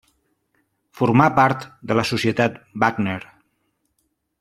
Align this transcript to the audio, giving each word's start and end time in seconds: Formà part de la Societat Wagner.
Formà 1.01 1.27
part 1.41 1.67
de 1.91 2.01
la 2.01 2.09
Societat 2.13 2.61
Wagner. 2.85 3.23